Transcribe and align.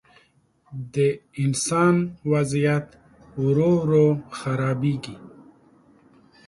د 0.93 0.95
انسان 1.43 1.95
وضعیت 2.31 2.87
ورو، 3.43 3.71
ورو 3.81 4.07
خرابېږي. 4.37 5.15